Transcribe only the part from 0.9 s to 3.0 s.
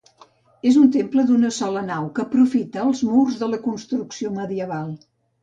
temple d'una sola nau que aprofita